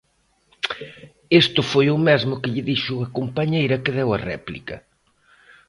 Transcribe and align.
Isto 1.41 1.61
foi 1.71 1.87
o 1.95 1.97
mesmo 2.07 2.39
que 2.41 2.51
lle 2.53 2.63
dixo 2.71 2.95
a 3.05 3.11
compañeira 3.17 3.81
que 3.83 3.95
deu 3.97 4.09
a 4.17 4.23
réplica. 4.31 4.75